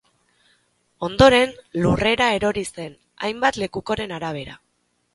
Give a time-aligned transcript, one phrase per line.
[1.07, 1.53] Ondoren,
[1.85, 4.61] lurrera erori zen, hainbat lekukoren arabera.